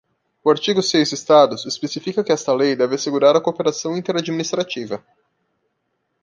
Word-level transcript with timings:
O 0.43 0.49
artigo 0.49 0.81
seis 0.81 1.11
estados 1.13 1.61
especifica 1.71 2.23
que 2.23 2.31
esta 2.33 2.51
lei 2.51 2.75
deve 2.75 2.95
assegurar 2.95 3.35
a 3.35 3.39
cooperação 3.39 3.95
inter-administrativa. 3.95 5.05